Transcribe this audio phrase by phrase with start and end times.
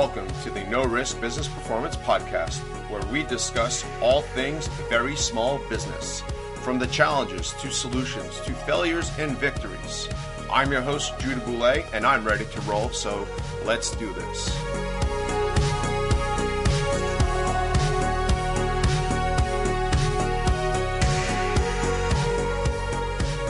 [0.00, 2.58] Welcome to the No Risk Business Performance Podcast,
[2.90, 6.22] where we discuss all things very small business,
[6.56, 10.10] from the challenges to solutions to failures and victories.
[10.52, 13.26] I'm your host, Judah Boulay, and I'm ready to roll, so
[13.64, 14.95] let's do this.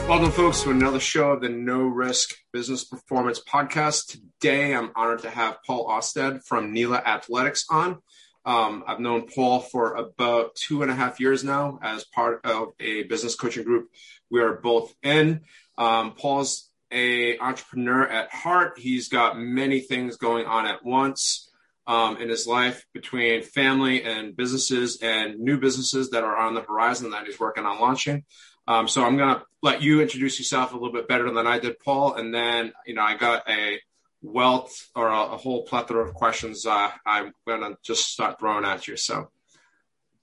[0.07, 4.17] Welcome, folks, to another show of the No Risk Business Performance Podcast.
[4.39, 7.97] Today, I'm honored to have Paul Osted from Nela Athletics on.
[8.45, 12.69] Um, I've known Paul for about two and a half years now as part of
[12.79, 13.89] a business coaching group
[14.31, 15.41] we are both in.
[15.77, 18.79] Um, Paul's a entrepreneur at heart.
[18.79, 21.51] He's got many things going on at once
[21.85, 26.61] um, in his life between family and businesses and new businesses that are on the
[26.61, 28.23] horizon that he's working on launching.
[28.67, 31.59] Um, so I'm going to let you introduce yourself a little bit better than I
[31.59, 32.15] did, Paul.
[32.15, 33.79] And then, you know, I got a
[34.21, 38.65] wealth or a, a whole plethora of questions uh, I'm going to just start throwing
[38.65, 38.97] at you.
[38.97, 39.29] So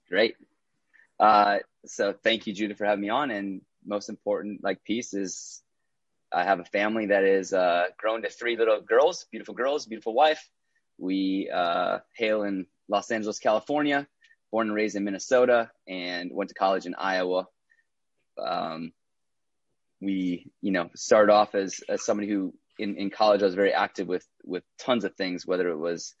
[0.09, 0.35] great.
[1.19, 3.31] Uh, so thank you, Judah, for having me on.
[3.31, 5.61] And most important, like piece is
[6.31, 10.13] I have a family that is uh, grown to three little girls, beautiful girls, beautiful
[10.13, 10.49] wife.
[10.97, 14.07] We uh, hail in Los Angeles, California,
[14.51, 17.47] born and raised in Minnesota, and went to college in Iowa
[18.37, 18.91] um,
[20.01, 23.73] we, you know, started off as, as somebody who in, in college, I was very
[23.73, 26.13] active with, with tons of things, whether it was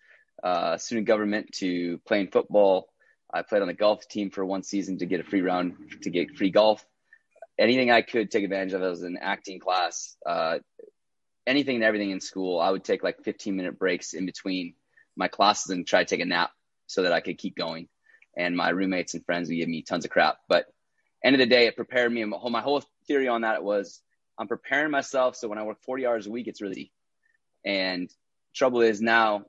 [0.43, 2.87] uh, student government to playing football.
[3.33, 6.09] I played on the golf team for one season to get a free round to
[6.09, 6.85] get free golf.
[7.57, 10.59] Anything I could take advantage of as an acting class, uh,
[11.47, 12.59] anything and everything in school.
[12.59, 14.75] I would take like 15 minute breaks in between
[15.15, 16.51] my classes and try to take a nap
[16.87, 17.87] so that I could keep going.
[18.37, 20.37] And my roommates and friends would give me tons of crap.
[20.49, 20.65] But
[21.25, 22.23] end of the day, it prepared me.
[22.23, 24.01] My whole theory on that was
[24.37, 26.91] I'm preparing myself so when I work 40 hours a week, it's really.
[27.65, 28.09] And
[28.53, 29.45] trouble is now,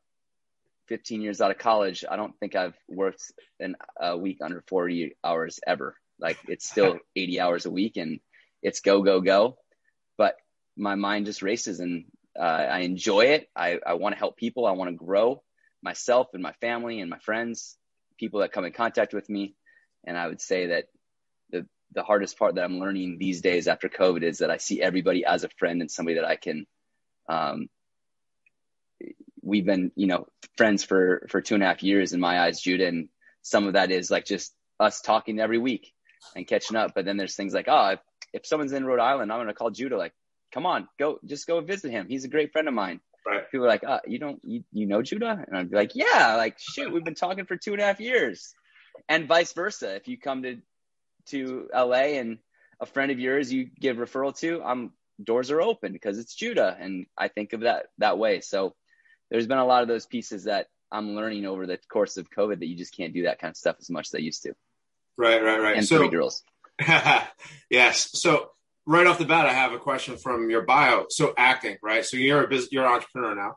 [0.88, 3.20] 15 years out of college, I don't think I've worked
[3.58, 5.96] an, a week under 40 hours ever.
[6.18, 8.20] Like it's still 80 hours a week, and
[8.62, 9.58] it's go go go.
[10.16, 10.36] But
[10.76, 12.04] my mind just races, and
[12.38, 13.50] uh, I enjoy it.
[13.54, 14.64] I, I want to help people.
[14.64, 15.42] I want to grow
[15.82, 17.76] myself and my family and my friends,
[18.18, 19.54] people that come in contact with me.
[20.04, 20.86] And I would say that
[21.96, 25.24] the hardest part that I'm learning these days after COVID is that I see everybody
[25.24, 26.66] as a friend and somebody that I can.
[27.28, 27.68] Um,
[29.42, 32.60] we've been, you know, friends for for two and a half years in my eyes,
[32.60, 33.08] Judah, and
[33.42, 35.92] some of that is like just us talking every week
[36.36, 36.92] and catching up.
[36.94, 38.00] But then there's things like, oh, if,
[38.32, 39.96] if someone's in Rhode Island, I'm gonna call Judah.
[39.96, 40.12] Like,
[40.52, 42.06] come on, go, just go visit him.
[42.08, 43.00] He's a great friend of mine.
[43.26, 43.50] Right.
[43.50, 45.44] People are like, uh, you don't, you, you know Judah?
[45.48, 48.00] And I'd be like, yeah, like shoot, we've been talking for two and a half
[48.00, 48.54] years,
[49.08, 49.96] and vice versa.
[49.96, 50.58] If you come to
[51.26, 52.38] to LA and
[52.80, 54.92] a friend of yours you give referral to, I'm
[55.22, 56.76] doors are open because it's Judah.
[56.78, 58.40] And I think of that that way.
[58.40, 58.74] So
[59.30, 62.60] there's been a lot of those pieces that I'm learning over the course of COVID
[62.60, 64.54] that you just can't do that kind of stuff as much as I used to.
[65.16, 65.76] Right, right, right.
[65.76, 66.42] And so, three girls.
[67.70, 68.10] yes.
[68.12, 68.50] So
[68.86, 71.06] right off the bat, I have a question from your bio.
[71.08, 72.04] So acting, right?
[72.04, 73.56] So you're a business, you're an entrepreneur now.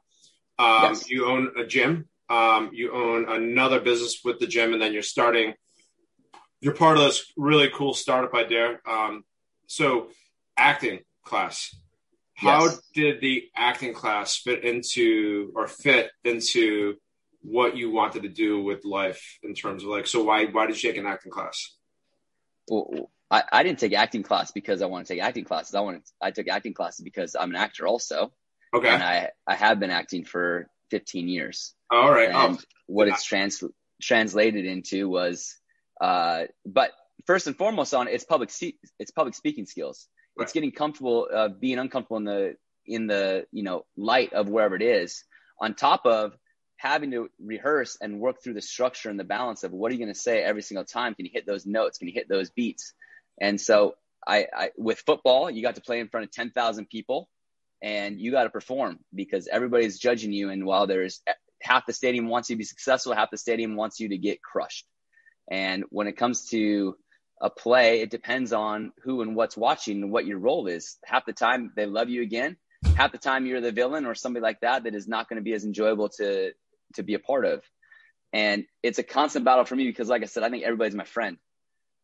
[0.58, 1.10] Um, yes.
[1.10, 2.08] You own a gym.
[2.30, 5.56] Um, you own another business with the gym, and then you're starting
[6.62, 8.80] you're part of this really cool startup idea.
[8.86, 9.24] Um,
[9.68, 10.10] so,
[10.58, 11.76] acting class.
[12.34, 12.82] How yes.
[12.94, 16.96] did the acting class fit into or fit into
[17.42, 20.08] what you wanted to do with life in terms of like?
[20.08, 21.76] So why why did you take an acting class?
[22.70, 25.76] Well, I, I didn't take acting class because I want to take acting classes.
[25.76, 28.32] I want I took acting classes because I'm an actor also.
[28.74, 28.88] Okay.
[28.88, 31.74] And I I have been acting for 15 years.
[31.92, 32.30] All right.
[32.30, 32.62] And oh.
[32.88, 33.62] what it's trans
[34.02, 35.58] translated into was
[36.00, 36.92] uh, but
[37.26, 38.52] first and foremost on it's public
[39.00, 40.08] it's public speaking skills.
[40.38, 40.44] Right.
[40.44, 42.56] It's getting comfortable uh, being uncomfortable in the
[42.86, 45.24] in the you know light of wherever it is.
[45.62, 46.38] On top of
[46.78, 50.00] having to rehearse and work through the structure and the balance of what are you
[50.00, 51.14] going to say every single time?
[51.14, 51.98] Can you hit those notes?
[51.98, 52.94] Can you hit those beats?
[53.42, 53.96] And so
[54.26, 57.28] I, I with football, you got to play in front of 10,000 people
[57.82, 60.50] and you got to perform because everybody's judging you.
[60.50, 61.22] And while there's
[61.62, 64.42] half the stadium wants you to be successful, half the stadium wants you to get
[64.42, 64.86] crushed.
[65.50, 66.96] And when it comes to
[67.42, 70.98] a play, it depends on who and what's watching and what your role is.
[71.06, 72.58] Half the time they love you again.
[72.96, 75.44] Half the time you're the villain or somebody like that that is not going to
[75.44, 76.52] be as enjoyable to
[76.96, 77.64] to be a part of.
[78.32, 81.04] And it's a constant battle for me because, like I said, I think everybody's my
[81.04, 81.38] friend,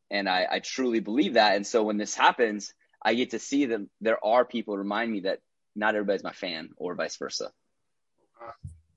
[0.10, 1.56] and I, I truly believe that.
[1.56, 5.22] And so when this happens, I get to see that there are people remind me
[5.22, 5.40] that
[5.76, 7.52] not everybody's my fan, or vice versa.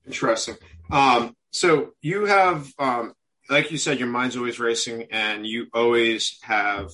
[0.07, 0.57] Interesting.
[0.89, 3.13] Um, so you have um,
[3.49, 6.91] like you said, your mind's always racing, and you always have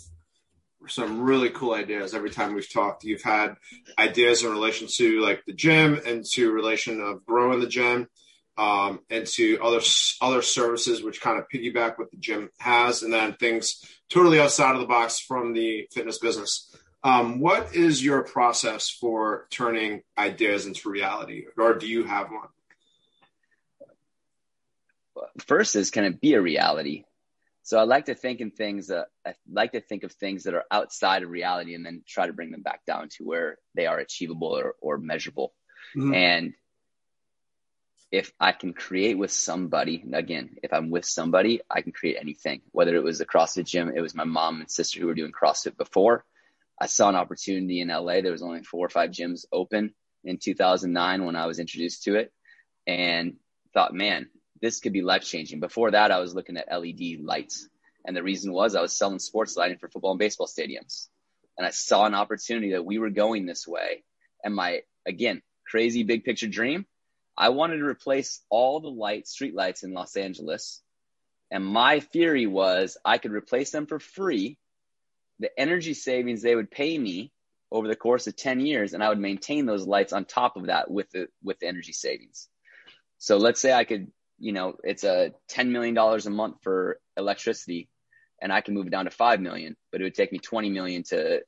[0.88, 3.04] some really cool ideas every time we've talked.
[3.04, 3.56] You've had
[3.98, 8.07] ideas in relation to like the gym and to relation of growing the gym.
[8.57, 9.81] um, into other
[10.22, 14.75] other services which kind of piggyback what the gym has, and then things totally outside
[14.75, 16.74] of the box from the fitness business.
[17.04, 22.48] Um, what is your process for turning ideas into reality, or do you have one?
[25.46, 27.04] First is can it be a reality?
[27.64, 30.54] So I like to think in things that I like to think of things that
[30.54, 33.88] are outside of reality and then try to bring them back down to where they
[33.88, 35.52] are achievable or, or measurable.
[35.96, 36.14] Mm-hmm.
[36.14, 36.54] And
[38.12, 42.62] if I can create with somebody, again, if I'm with somebody, I can create anything.
[42.72, 45.32] Whether it was the CrossFit gym, it was my mom and sister who were doing
[45.32, 46.24] CrossFit before.
[46.80, 48.22] I saw an opportunity in LA.
[48.22, 52.16] There was only four or five gyms open in 2009 when I was introduced to
[52.16, 52.32] it,
[52.86, 53.38] and
[53.74, 54.30] thought, man,
[54.66, 55.60] this could be life changing.
[55.60, 57.70] Before that, I was looking at LED lights,
[58.04, 61.08] and the reason was I was selling sports lighting for football and baseball stadiums,
[61.58, 64.04] and I saw an opportunity that we were going this way.
[64.44, 66.86] And my again crazy big picture dream
[67.38, 70.82] I wanted to replace all the lights, street lights in Los Angeles.
[71.52, 74.58] And my theory was I could replace them for free.
[75.40, 77.32] The energy savings they would pay me
[77.72, 80.68] over the course of 10 years, and I would maintain those lights on top of
[80.68, 82.48] that with the with the energy savings.
[83.18, 87.90] So let's say I could, you know, it's a $10 million a month for electricity,
[88.42, 90.70] and I can move it down to 5 million, but it would take me 20
[90.70, 91.42] million to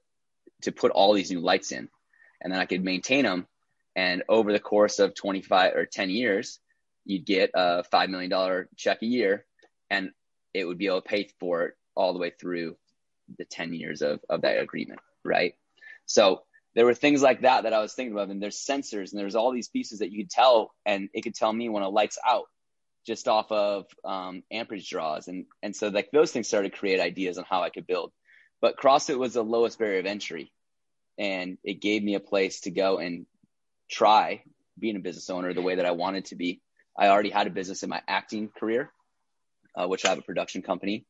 [0.64, 1.88] to put all these new lights in.
[2.42, 3.46] And then I could maintain them
[3.98, 6.60] and over the course of 25 or 10 years,
[7.04, 9.44] you'd get a $5 million check a year
[9.90, 10.12] and
[10.54, 12.78] it would be able to pay for it all the way through
[13.40, 15.00] the 10 years of, of that agreement.
[15.26, 15.56] Right.
[16.06, 16.44] So
[16.76, 18.30] there were things like that that I was thinking of.
[18.30, 21.34] And there's sensors and there's all these pieces that you could tell, and it could
[21.34, 22.46] tell me when a light's out
[23.08, 25.30] just off of um, amperage draws.
[25.30, 28.12] And, and so like those things started to create ideas on how I could build.
[28.60, 30.52] But CrossFit was the lowest barrier of entry.
[31.18, 33.26] And it gave me a place to go and
[33.90, 34.44] try
[34.78, 36.62] being a business owner the way that I wanted to be.
[36.98, 38.92] I already had a business in my acting career,
[39.76, 41.06] uh, which I have a production company.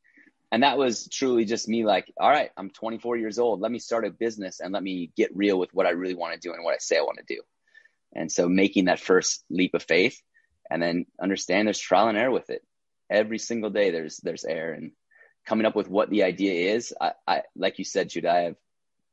[0.51, 3.59] And that was truly just me like, all right, I'm 24 years old.
[3.59, 6.33] Let me start a business and let me get real with what I really want
[6.33, 7.41] to do and what I say I want to do.
[8.13, 10.21] And so making that first leap of faith
[10.69, 12.63] and then understand there's trial and error with it.
[13.09, 14.91] Every single day there's there's error and
[15.45, 16.93] coming up with what the idea is.
[16.99, 18.55] I, I like you said, Jude, I have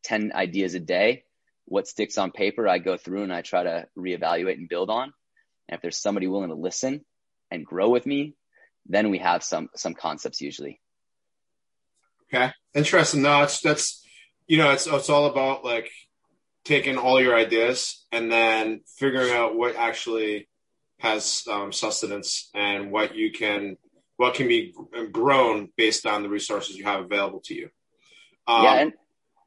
[0.04, 1.24] 10 ideas a day
[1.66, 5.12] what sticks on paper, I go through and I try to reevaluate and build on.
[5.68, 7.04] And if there's somebody willing to listen
[7.50, 8.34] and grow with me,
[8.86, 10.80] then we have some some concepts usually.
[12.28, 13.22] Okay, interesting.
[13.22, 14.04] No, it's that's
[14.46, 15.90] you know it's it's all about like
[16.64, 20.48] taking all your ideas and then figuring out what actually
[21.04, 23.76] has um, sustenance and what you can
[24.16, 24.74] what can be
[25.12, 27.68] grown based on the resources you have available to you.
[28.46, 28.92] Um, yeah, and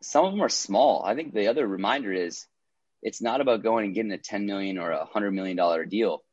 [0.01, 1.03] some of them are small.
[1.03, 2.45] I think the other reminder is
[3.01, 6.23] it's not about going and getting a 10 million or a hundred million dollar deal.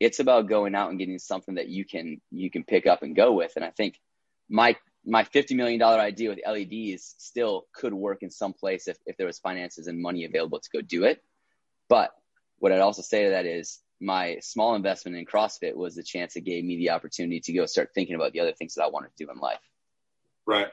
[0.00, 3.14] It's about going out and getting something that you can you can pick up and
[3.14, 3.52] go with.
[3.56, 4.00] And I think
[4.48, 9.16] my my $50 million idea with LEDs still could work in some place if, if
[9.16, 11.20] there was finances and money available to go do it.
[11.88, 12.12] But
[12.58, 16.36] what I'd also say to that is my small investment in CrossFit was the chance
[16.36, 18.88] it gave me the opportunity to go start thinking about the other things that I
[18.88, 19.60] wanted to do in life.
[20.46, 20.68] Right.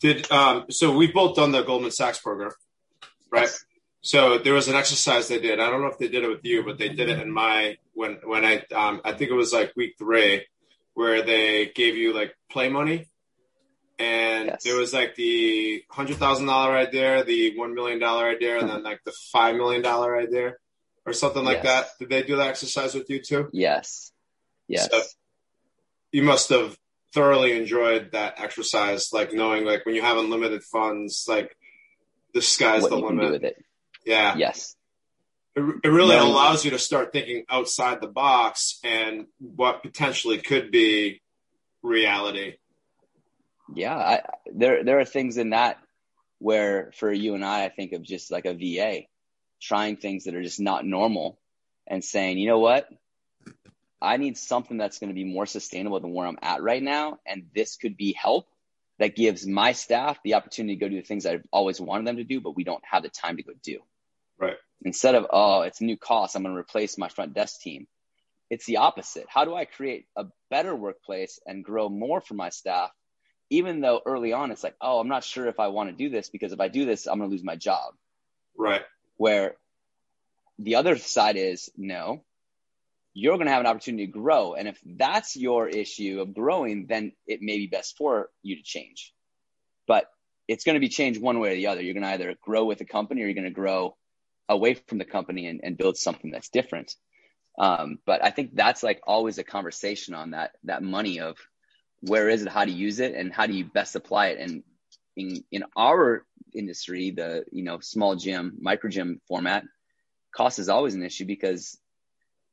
[0.00, 2.50] Did um, so we've both done the Goldman Sachs program,
[3.30, 3.42] right?
[3.42, 3.64] Yes.
[4.02, 5.60] So there was an exercise they did.
[5.60, 7.78] I don't know if they did it with you, but they did it in my
[7.94, 10.44] when when I um, I think it was like week three,
[10.92, 13.06] where they gave you like play money,
[13.98, 14.62] and yes.
[14.62, 18.82] there was like the hundred thousand dollar idea, the one million dollar idea, and then
[18.82, 20.52] like the five million dollar idea,
[21.06, 21.66] or something like yes.
[21.66, 21.86] that.
[21.98, 23.48] Did they do that exercise with you too?
[23.52, 24.12] Yes.
[24.68, 24.88] Yes.
[24.90, 25.02] So
[26.12, 26.76] you must have
[27.12, 31.56] thoroughly enjoyed that exercise, like knowing like when you have unlimited funds, like
[32.32, 33.56] the sky's what the limit.
[34.04, 34.36] Yeah.
[34.36, 34.76] Yes.
[35.56, 36.26] It, it really no.
[36.26, 41.20] allows you to start thinking outside the box and what potentially could be
[41.82, 42.54] reality.
[43.72, 44.20] Yeah, I,
[44.52, 45.78] there there are things in that
[46.38, 49.02] where for you and I, I think of just like a VA,
[49.60, 51.38] trying things that are just not normal,
[51.86, 52.88] and saying, you know what,
[54.00, 57.18] I need something that's going to be more sustainable than where I'm at right now.
[57.26, 58.46] And this could be help
[58.98, 62.16] that gives my staff the opportunity to go do the things I've always wanted them
[62.16, 63.80] to do, but we don't have the time to go do.
[64.38, 64.56] Right.
[64.82, 67.86] Instead of, oh, it's a new cost, I'm going to replace my front desk team.
[68.50, 69.26] It's the opposite.
[69.28, 72.90] How do I create a better workplace and grow more for my staff?
[73.50, 76.10] Even though early on it's like, oh, I'm not sure if I want to do
[76.10, 77.94] this because if I do this, I'm going to lose my job.
[78.56, 78.82] Right.
[79.16, 79.56] Where
[80.58, 82.24] the other side is, no,
[83.12, 84.54] you're going to have an opportunity to grow.
[84.54, 88.62] And if that's your issue of growing, then it may be best for you to
[88.62, 89.12] change.
[89.86, 90.10] But
[90.48, 91.80] it's going to be changed one way or the other.
[91.80, 93.96] You're going to either grow with the company or you're going to grow
[94.48, 96.94] away from the company and, and build something that's different.
[97.58, 101.38] Um, but I think that's like always a conversation on that that money of
[102.00, 104.40] where is it, how to use it, and how do you best apply it.
[104.40, 104.64] And
[105.16, 109.64] in in our industry, the you know small gym, micro gym format,
[110.34, 111.78] cost is always an issue because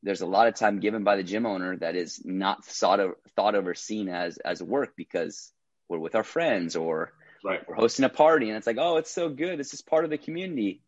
[0.03, 3.12] there's a lot of time given by the gym owner that is not thought of,
[3.36, 5.51] thought of or seen as as work because
[5.89, 7.13] we're with our friends or
[7.44, 7.68] right.
[7.68, 9.60] we're hosting a party and it's like oh it's so good.
[9.60, 10.82] This is part of the community.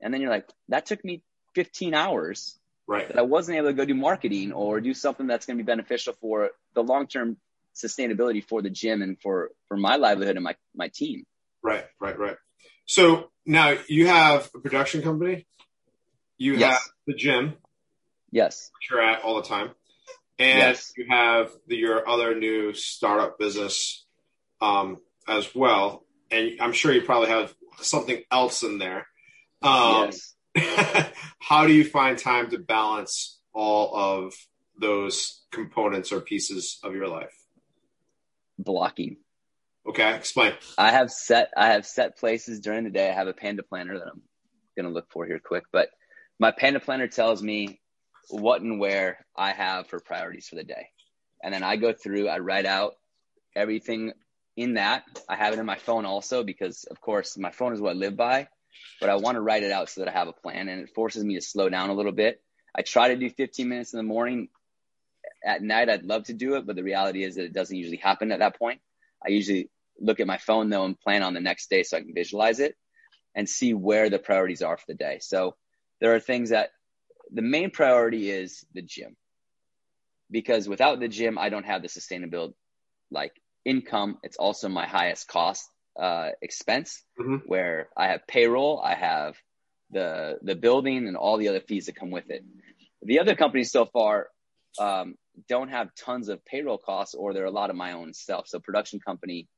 [0.00, 1.22] And then you're like that took me
[1.54, 3.08] 15 hours right.
[3.08, 5.66] that I wasn't able to go do marketing or do something that's going to be
[5.66, 7.36] beneficial for the long term
[7.82, 11.24] sustainability for the gym and for for my livelihood and my my team.
[11.62, 12.36] Right right right.
[12.86, 15.46] So now you have a production company.
[16.36, 16.72] You Yes.
[16.72, 17.54] have the gym.
[18.30, 18.70] Yes.
[18.78, 19.70] Which you're at all the time.
[20.38, 20.92] And Yes.
[20.96, 24.06] you have the, your other new startup business
[24.60, 26.04] um, as well.
[26.30, 29.06] And i'm sure you probably have something else in there.
[29.62, 30.10] Um,
[30.54, 31.12] yes.
[31.40, 34.34] how do you find time to balance all of
[34.80, 37.34] those components or pieces of your life
[38.58, 39.16] blocking
[39.86, 43.10] okay explain I have set I have set places during the day.
[43.10, 44.22] I have a panda planner that I'm
[44.76, 45.64] gonna look for here quick.
[45.72, 45.90] But
[46.38, 47.80] my panda planner tells me
[48.30, 50.88] what and where I have for priorities for the day.
[51.42, 52.94] And then I go through, I write out
[53.56, 54.12] everything
[54.56, 55.04] in that.
[55.28, 57.98] I have it in my phone also because of course my phone is what I
[57.98, 58.48] live by,
[59.00, 60.94] but I want to write it out so that I have a plan and it
[60.94, 62.40] forces me to slow down a little bit.
[62.74, 64.48] I try to do 15 minutes in the morning.
[65.44, 67.96] At night, I'd love to do it, but the reality is that it doesn't usually
[67.98, 68.80] happen at that point.
[69.24, 72.00] I usually look at my phone though and plan on the next day so I
[72.00, 72.76] can visualize it
[73.34, 75.18] and see where the priorities are for the day.
[75.20, 75.56] So
[76.00, 76.70] there are things that
[77.32, 79.16] the main priority is the gym
[80.30, 82.54] because without the gym, I don't have the sustainable
[83.10, 83.32] like
[83.64, 84.18] income.
[84.22, 85.68] It's also my highest cost
[85.98, 87.42] uh, expense Mhm.
[87.46, 89.36] where I have payroll, I have
[89.90, 92.44] the the building and all the other fees that come with it.
[93.02, 94.28] The other companies so far
[94.78, 95.16] um,
[95.48, 98.48] don't have tons of payroll costs, or they're a lot of my own stuff.
[98.48, 99.48] So production company,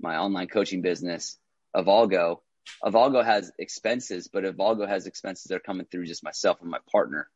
[0.00, 1.38] my online coaching business,
[1.74, 2.38] Avalgo.
[2.82, 6.78] Avalgo has expenses, but Avalgo has expenses that are coming through just myself and my
[6.90, 7.28] partner.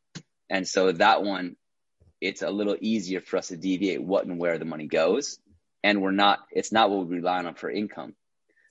[0.49, 1.57] And so that one,
[2.21, 5.38] it's a little easier for us to deviate what and where the money goes.
[5.85, 8.14] And we're not, it's not what we rely on for income.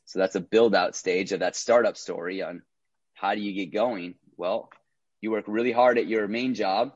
[0.05, 2.63] So that's a build out stage of that startup story on
[3.13, 4.15] how do you get going?
[4.35, 4.69] Well,
[5.21, 6.93] you work really hard at your main job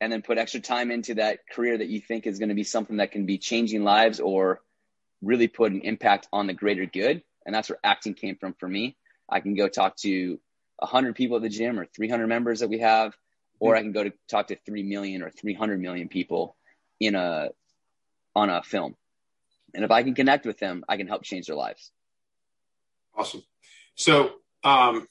[0.00, 2.64] and then put extra time into that career that you think is going to be
[2.64, 4.60] something that can be changing lives or
[5.22, 7.22] really put an impact on the greater good.
[7.44, 8.96] And that's where acting came from for me.
[9.28, 10.38] I can go talk to
[10.78, 13.14] 100 people at the gym or 300 members that we have,
[13.58, 16.56] or I can go to talk to 3 million or 300 million people
[17.00, 17.50] in a
[18.34, 18.94] on a film.
[19.74, 21.90] And if I can connect with them, I can help change their lives.
[23.14, 23.42] Awesome.
[23.94, 25.08] So um,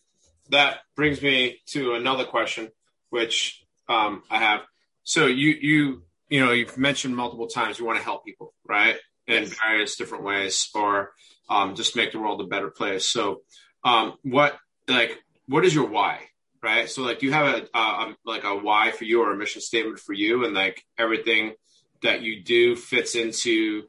[0.50, 2.72] that brings me to another question,
[3.10, 4.62] which um, I have.
[5.06, 8.98] So you you you know you've mentioned multiple times you want to help people, right,
[9.28, 9.58] in Yes.
[9.64, 11.12] various different ways, or
[11.48, 13.08] um, just make the world a better place.
[13.08, 13.42] So
[13.84, 14.58] um, what
[14.88, 16.22] like what is your why,
[16.62, 16.90] right?
[16.90, 19.38] So like do you have a, a, a like a why for you or a
[19.38, 21.54] mission statement for you, and like everything
[22.02, 23.84] that you do fits into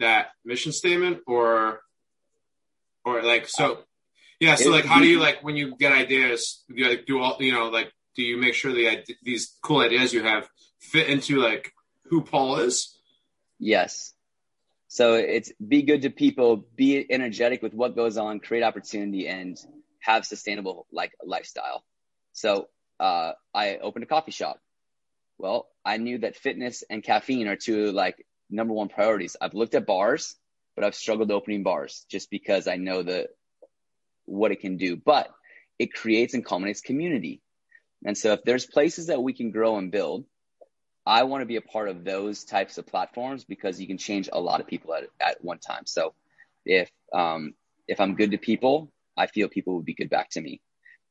[0.00, 1.80] that mission statement, or
[3.04, 3.80] or like so
[4.40, 7.20] yeah so like how do you like when you get ideas do you like do
[7.20, 10.48] all you know like do you make sure the these cool ideas you have
[10.80, 11.72] fit into like
[12.10, 12.94] who paul is
[13.58, 14.12] Yes.
[14.88, 19.58] So it's be good to people, be energetic with what goes on, create opportunity, and
[20.00, 21.82] have sustainable like lifestyle.
[22.32, 22.68] So
[23.00, 24.60] uh, I opened a coffee shop.
[25.38, 29.36] Well, I knew that fitness and caffeine are two like number one priorities.
[29.40, 30.36] I've looked at bars,
[30.76, 33.28] but I've struggled opening bars just because I know the
[34.26, 34.96] what it can do.
[34.96, 35.28] But
[35.78, 37.40] it creates and culminates community.
[38.04, 40.24] And so if there's places that we can grow and build,
[41.06, 44.28] I want to be a part of those types of platforms because you can change
[44.32, 45.84] a lot of people at, at one time.
[45.86, 46.14] So
[46.64, 47.54] if um,
[47.86, 50.60] if I'm good to people, I feel people would be good back to me.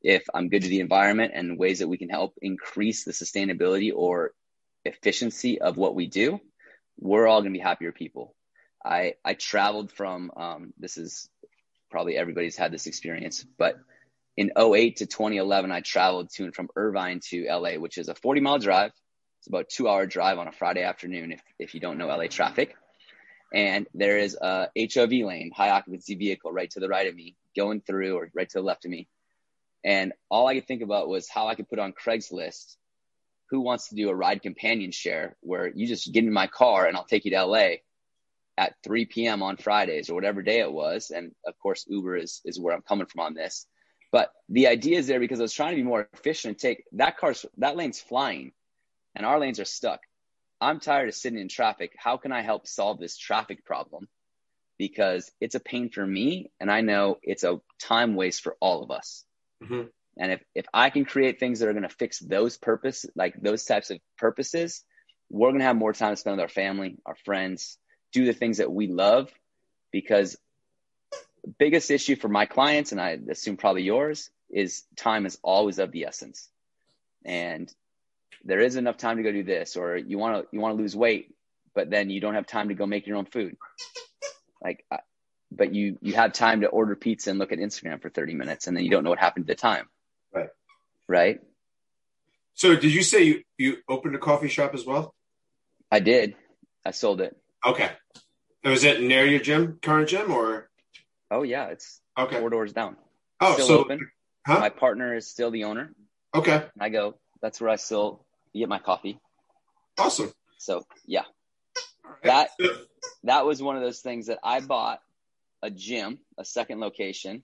[0.01, 3.91] If I'm good to the environment and ways that we can help increase the sustainability
[3.95, 4.33] or
[4.83, 6.41] efficiency of what we do,
[7.00, 8.35] we're all going to be happier people.
[8.83, 11.29] I I traveled from um, this is
[11.89, 13.77] probably everybody's had this experience, but
[14.36, 18.16] in 08 to 2011, I traveled to and from Irvine to LA, which is a
[18.16, 18.92] 40 mile drive.
[19.40, 22.28] It's about two hour drive on a Friday afternoon if, if you don't know LA
[22.28, 22.75] traffic.
[23.54, 27.36] And there is a HOV lane, high occupancy vehicle right to the right of me
[27.56, 29.08] going through or right to the left of me.
[29.84, 32.78] And all I could think about was how I could put on Craigslist
[33.50, 36.88] who wants to do a ride companion share where you just get in my car
[36.88, 37.68] and I'll take you to LA
[38.58, 39.44] at 3 p.m.
[39.44, 41.12] on Fridays or whatever day it was.
[41.12, 43.68] And of course, Uber is, is where I'm coming from on this.
[44.13, 46.84] But the idea is there because I was trying to be more efficient and take
[46.91, 48.51] that car's that lane's flying
[49.15, 50.01] and our lanes are stuck.
[50.62, 51.93] I'm tired of sitting in traffic.
[51.98, 54.08] How can I help solve this traffic problem?
[54.77, 58.84] Because it's a pain for me and I know it's a time waste for all
[58.84, 59.25] of us.
[59.63, 59.88] Mm-hmm.
[60.17, 63.34] And if, if I can create things that are going to fix those purpose, like
[63.41, 64.84] those types of purposes,
[65.32, 67.79] we're going to have more time to spend with our family, our friends,
[68.12, 69.32] do the things that we love
[69.91, 70.38] because
[71.59, 75.91] biggest issue for my clients, and I assume probably yours, is time is always of
[75.91, 76.50] the essence.
[77.25, 77.73] And
[78.43, 80.81] there is enough time to go do this, or you want to you want to
[80.81, 81.33] lose weight,
[81.73, 83.57] but then you don't have time to go make your own food.
[84.62, 84.85] Like,
[85.51, 88.67] but you you have time to order pizza and look at Instagram for thirty minutes,
[88.67, 89.88] and then you don't know what happened to the time.
[90.33, 90.50] Right.
[91.07, 91.41] Right.
[92.55, 95.15] So, did you say you you opened a coffee shop as well?
[95.91, 96.35] I did.
[96.85, 97.35] I sold it.
[97.65, 97.91] Okay.
[98.63, 100.69] Was it near your gym, current gym, or?
[101.32, 102.39] Oh yeah, it's okay.
[102.39, 102.96] Four doors down.
[103.39, 104.12] Oh, still so open.
[104.46, 104.60] Huh?
[104.60, 105.94] My partner is still the owner.
[106.36, 106.56] Okay.
[106.56, 107.15] And I go.
[107.42, 109.20] That's where I still get my coffee.
[109.98, 110.32] Awesome.
[110.58, 111.24] So yeah,
[112.06, 112.24] right.
[112.24, 112.50] that
[113.24, 115.00] that was one of those things that I bought
[115.62, 117.44] a gym, a second location,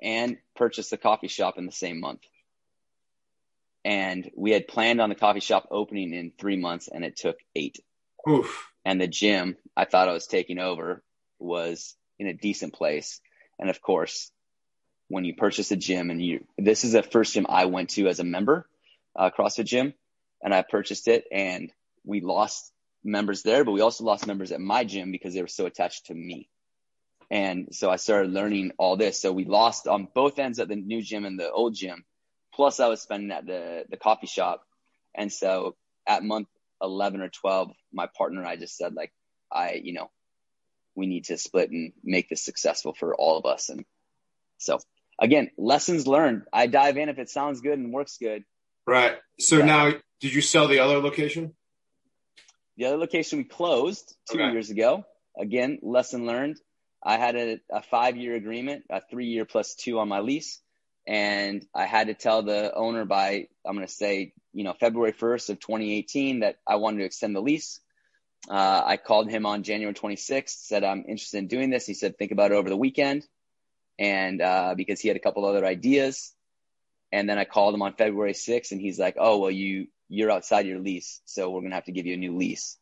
[0.00, 2.20] and purchased a coffee shop in the same month.
[3.84, 7.36] And we had planned on the coffee shop opening in three months, and it took
[7.54, 7.80] eight.
[8.28, 8.70] Oof.
[8.84, 11.02] And the gym I thought I was taking over
[11.38, 13.20] was in a decent place.
[13.58, 14.30] And of course,
[15.08, 18.08] when you purchase a gym and you, this is the first gym I went to
[18.08, 18.66] as a member,
[19.16, 19.94] uh, CrossFit gym,
[20.42, 21.72] and I purchased it and
[22.04, 25.48] we lost members there, but we also lost members at my gym because they were
[25.48, 26.48] so attached to me.
[27.30, 29.20] And so I started learning all this.
[29.20, 32.04] So we lost on both ends at the new gym and the old gym.
[32.54, 34.62] Plus I was spending at the, the coffee shop.
[35.14, 36.48] And so at month
[36.82, 39.12] 11 or 12, my partner and I just said like,
[39.50, 40.10] I, you know,
[40.94, 43.68] we need to split and make this successful for all of us.
[43.68, 43.84] And
[44.58, 44.78] so
[45.18, 46.42] again, lessons learned.
[46.52, 48.44] I dive in if it sounds good and works good.
[48.86, 49.16] Right.
[49.38, 49.64] So yeah.
[49.64, 51.54] now, did you sell the other location?
[52.76, 54.52] The other location we closed two okay.
[54.52, 55.04] years ago.
[55.38, 56.58] Again, lesson learned.
[57.02, 60.60] I had a, a five year agreement, a three year plus two on my lease.
[61.06, 65.12] And I had to tell the owner by, I'm going to say, you know, February
[65.12, 67.80] 1st of 2018 that I wanted to extend the lease.
[68.48, 71.86] Uh, I called him on January 26th, said I'm interested in doing this.
[71.86, 73.26] He said think about it over the weekend,
[73.98, 76.32] and uh, because he had a couple other ideas.
[77.10, 80.30] And then I called him on February 6th, and he's like, "Oh well, you you're
[80.30, 82.76] outside your lease, so we're gonna have to give you a new lease."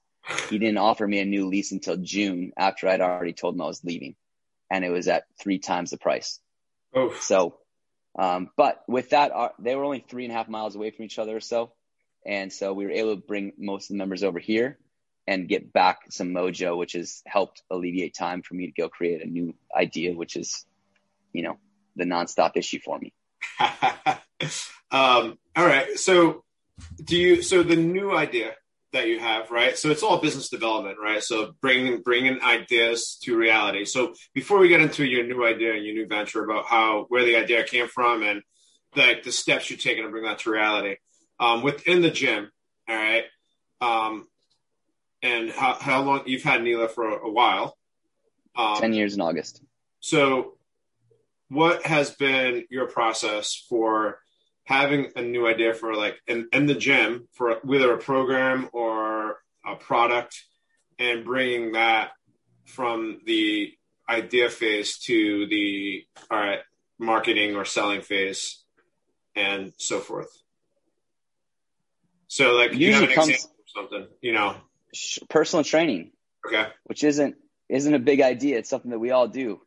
[0.48, 3.66] He didn't offer me a new lease until June after I'd already told him I
[3.66, 4.16] was leaving,
[4.70, 6.40] and it was at three times the price.
[6.94, 7.14] Oh.
[7.20, 7.58] So,
[8.18, 11.04] um, but with that, uh, they were only three and a half miles away from
[11.04, 11.72] each other or so,
[12.24, 14.78] and so we were able to bring most of the members over here
[15.26, 19.22] and get back some mojo, which has helped alleviate time for me to go create
[19.22, 20.66] a new idea, which is,
[21.32, 21.58] you know,
[21.96, 23.12] the nonstop issue for me.
[24.90, 25.98] um, all right.
[25.98, 26.44] So
[27.02, 28.54] do you, so the new idea
[28.92, 29.78] that you have, right?
[29.78, 31.22] So it's all business development, right?
[31.22, 33.84] So bringing, bringing ideas to reality.
[33.84, 37.24] So before we get into your new idea and your new venture about how, where
[37.24, 38.42] the idea came from and
[38.94, 40.96] like the steps you're taking to bring that to reality,
[41.40, 42.50] um, within the gym,
[42.88, 43.24] all right.
[43.80, 44.28] Um,
[45.22, 47.76] and how, how long you've had Nila for a, a while.
[48.56, 49.62] Um, 10 years in August.
[50.00, 50.54] So,
[51.48, 54.18] what has been your process for
[54.64, 59.36] having a new idea for like in, in the gym for whether a program or
[59.66, 60.42] a product
[60.98, 62.10] and bringing that
[62.64, 63.72] from the
[64.08, 66.60] idea phase to the all right
[66.98, 68.62] marketing or selling phase
[69.34, 70.30] and so forth
[72.28, 74.56] so like you have an comes, example or something you know
[75.28, 76.12] personal training.
[76.46, 76.68] Okay.
[76.84, 77.36] Which isn't
[77.68, 78.58] isn't a big idea.
[78.58, 79.60] It's something that we all do.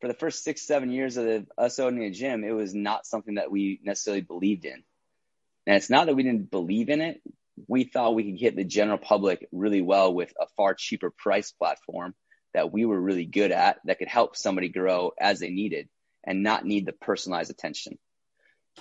[0.00, 3.06] For the first six, seven years of the, us owning a gym, it was not
[3.06, 4.82] something that we necessarily believed in.
[5.66, 7.20] And it's not that we didn't believe in it.
[7.68, 11.52] We thought we could hit the general public really well with a far cheaper price
[11.52, 12.14] platform
[12.52, 15.88] that we were really good at that could help somebody grow as they needed
[16.24, 17.98] and not need the personalized attention.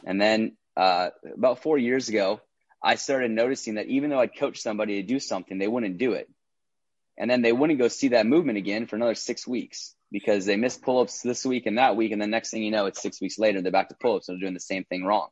[0.03, 2.41] And then uh, about four years ago,
[2.83, 6.13] I started noticing that even though I'd coach somebody to do something, they wouldn't do
[6.13, 6.29] it.
[7.17, 10.55] And then they wouldn't go see that movement again for another six weeks because they
[10.55, 12.11] missed pull ups this week and that week.
[12.11, 14.27] And the next thing you know, it's six weeks later, they're back to pull ups
[14.27, 15.29] and they're doing the same thing wrong.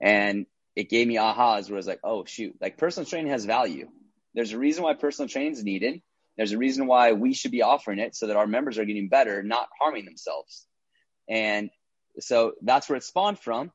[0.00, 3.44] And it gave me ahas where I was like, oh, shoot, like personal training has
[3.44, 3.88] value.
[4.34, 6.00] There's a reason why personal training is needed.
[6.36, 9.08] There's a reason why we should be offering it so that our members are getting
[9.08, 10.66] better, not harming themselves.
[11.28, 11.70] And
[12.20, 13.72] so that's where it spawned from.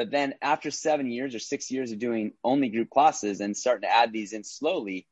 [0.00, 3.86] But then after seven years or six years of doing only group classes and starting
[3.86, 5.06] to add these in slowly,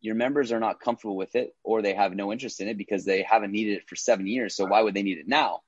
[0.00, 3.04] your members are not comfortable with it or they have no interest in it because
[3.04, 4.56] they haven't needed it for seven years.
[4.56, 5.60] So why would they need it now?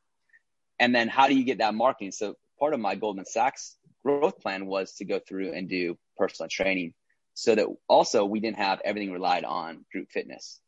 [0.80, 2.10] And then how do you get that marketing?
[2.10, 6.48] So part of my Goldman Sachs growth plan was to go through and do personal
[6.48, 6.92] training
[7.34, 10.58] so that also we didn't have everything relied on group fitness.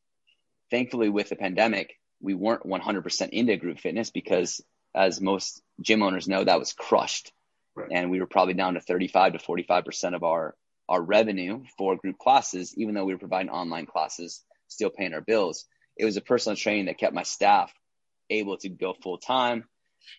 [0.71, 4.61] Thankfully, with the pandemic, we weren't 100% into group fitness because,
[4.95, 7.33] as most gym owners know, that was crushed.
[7.79, 7.89] Right.
[7.93, 10.57] And we were probably down to 35 to 45% of our,
[10.89, 15.21] our revenue for group classes, even though we were providing online classes, still paying our
[15.21, 15.67] bills.
[15.97, 17.73] It was a personal training that kept my staff
[18.31, 19.65] able to go full time,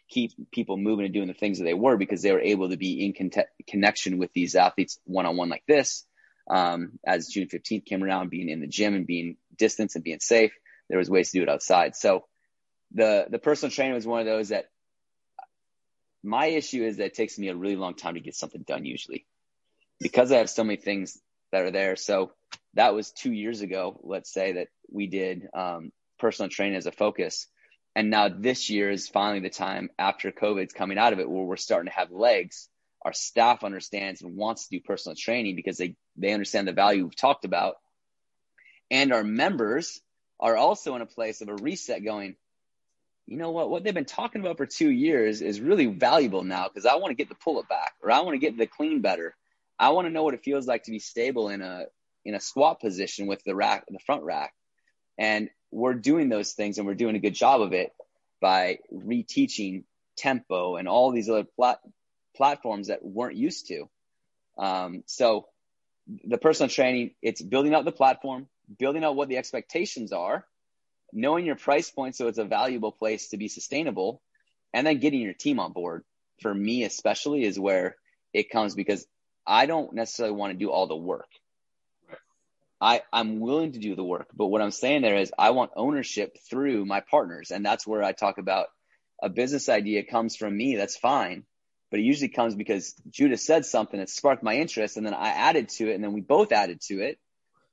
[0.09, 2.77] keep people moving and doing the things that they were because they were able to
[2.77, 6.05] be in con- connection with these athletes one on one like this.
[6.49, 10.19] Um, as June 15th came around, being in the gym and being distance and being
[10.19, 10.51] safe,
[10.89, 11.95] there was ways to do it outside.
[11.95, 12.25] So
[12.91, 14.65] the the personal training was one of those that
[16.23, 18.85] my issue is that it takes me a really long time to get something done
[18.85, 19.25] usually
[19.99, 21.19] because I have so many things
[21.51, 21.95] that are there.
[21.95, 22.31] So
[22.73, 26.91] that was two years ago, let's say that we did um, personal training as a
[26.91, 27.47] focus.
[27.95, 31.43] And now this year is finally the time after COVID's coming out of it where
[31.43, 32.69] we're starting to have legs.
[33.01, 37.03] Our staff understands and wants to do personal training because they, they understand the value
[37.03, 37.75] we've talked about.
[38.91, 40.01] And our members
[40.39, 42.35] are also in a place of a reset going,
[43.29, 46.67] you know what, what they've been talking about for two years is really valuable now
[46.67, 48.65] because I want to get the pull it back or I want to get the
[48.65, 49.35] clean better.
[49.77, 51.85] I want to know what it feels like to be stable in a
[52.25, 54.53] in a squat position with the rack, the front rack.
[55.17, 57.91] And we're doing those things and we're doing a good job of it
[58.41, 59.83] by reteaching
[60.17, 61.81] tempo and all these other plat-
[62.35, 63.87] platforms that weren't used to.
[64.57, 65.45] Um, so
[66.25, 68.47] the personal training, it's building out the platform,
[68.79, 70.45] building out what the expectations are,
[71.13, 74.21] knowing your price point so it's a valuable place to be sustainable,
[74.73, 76.03] and then getting your team on board.
[76.41, 77.95] For me, especially, is where
[78.33, 79.05] it comes because
[79.45, 81.27] I don't necessarily want to do all the work.
[82.81, 85.71] I, I'm willing to do the work, but what I'm saying there is I want
[85.75, 87.51] ownership through my partners.
[87.51, 88.67] And that's where I talk about
[89.21, 90.75] a business idea comes from me.
[90.75, 91.43] That's fine.
[91.91, 95.29] But it usually comes because Judah said something that sparked my interest and then I
[95.29, 97.19] added to it and then we both added to it.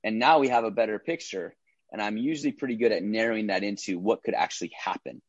[0.02, 1.54] And now we have a better picture.
[1.92, 5.22] And I'm usually pretty good at narrowing that into what could actually happen.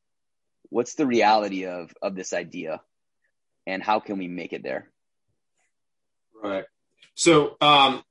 [0.69, 2.81] What's the reality of, of this idea
[3.65, 4.89] and how can we make it there?
[6.41, 6.65] Right.
[7.15, 8.03] So, um,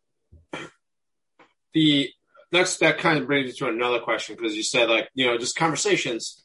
[1.72, 2.10] the
[2.52, 5.36] next that kind of brings me to another question because you said like you know
[5.36, 6.42] just conversations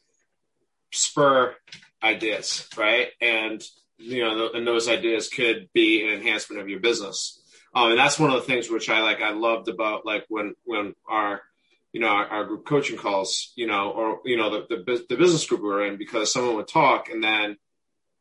[0.92, 1.56] spur
[2.02, 3.08] ideas, right?
[3.20, 3.62] And
[3.98, 7.40] you know, and those ideas could be an enhancement of your business.
[7.74, 9.22] Um, and that's one of the things which I like.
[9.22, 11.40] I loved about like when when our
[11.92, 15.16] you know our, our group coaching calls, you know, or you know the, the the
[15.16, 17.56] business group we were in because someone would talk and then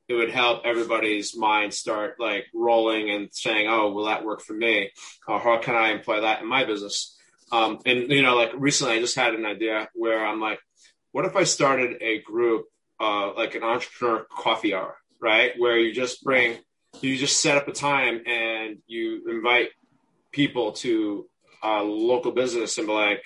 [0.08, 4.54] it would help everybody's mind start like rolling and saying, "Oh, will that work for
[4.54, 4.92] me?
[5.28, 7.18] Or how can I employ that in my business?"
[7.52, 10.60] Um, and you know, like recently, I just had an idea where I'm like,
[11.14, 12.66] "What if I started a group,
[13.00, 15.54] uh, like an entrepreneur coffee hour, right?
[15.58, 16.58] Where you just bring,
[17.00, 19.70] you just set up a time and you invite
[20.32, 21.28] people to
[21.64, 23.24] a local business and be like,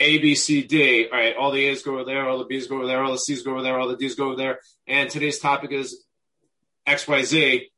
[0.00, 1.08] a, B, C, D.
[1.10, 3.12] All right, all the A's go over there, all the B's go over there, all
[3.12, 4.60] the C's go over there, all the D's go over there.
[4.86, 6.04] And today's topic is
[6.86, 7.70] X, Y, Z.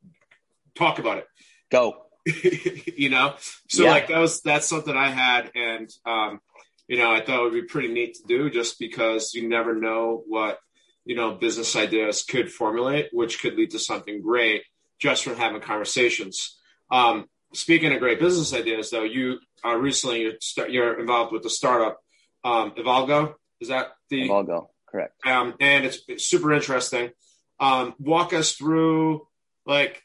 [0.75, 1.27] Talk about it.
[1.71, 2.01] Go.
[2.97, 3.35] you know,
[3.69, 3.91] so yeah.
[3.91, 6.41] like that was that's something I had, and um,
[6.87, 9.75] you know, I thought it would be pretty neat to do, just because you never
[9.75, 10.57] know what
[11.05, 14.63] you know business ideas could formulate, which could lead to something great
[14.99, 16.57] just from having conversations.
[16.89, 21.43] Um, speaking of great business ideas, though, you uh, recently you're, st- you're, involved with
[21.43, 21.99] the startup
[22.43, 23.35] um, Evolgo.
[23.59, 24.67] Is that the Evolgo?
[24.87, 25.13] Correct.
[25.25, 27.11] Um, and it's, it's super interesting.
[27.59, 29.27] Um, walk us through
[29.65, 30.03] like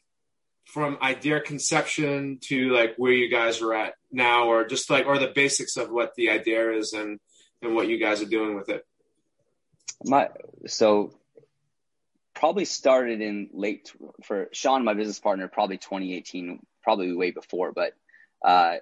[0.64, 5.18] from idea conception to like where you guys are at now, or just like or
[5.18, 7.18] the basics of what the idea is and
[7.62, 8.86] and what you guys are doing with it.
[10.04, 10.28] My
[10.66, 11.12] so
[12.34, 13.92] probably started in late
[14.24, 17.92] for Sean, my business partner, probably 2018 probably way before, but
[18.44, 18.76] uh,